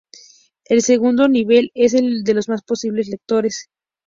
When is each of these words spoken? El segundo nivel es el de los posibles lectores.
El 0.65 0.81
segundo 0.81 1.27
nivel 1.27 1.69
es 1.75 1.93
el 1.93 2.23
de 2.23 2.33
los 2.33 2.47
posibles 2.65 3.07
lectores. 3.07 3.69